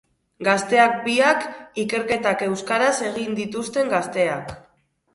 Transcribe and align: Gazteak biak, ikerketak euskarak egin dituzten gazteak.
Gazteak 0.45 0.97
biak, 1.07 1.45
ikerketak 1.85 2.43
euskarak 2.49 3.05
egin 3.13 3.39
dituzten 3.45 3.97
gazteak. 3.97 4.61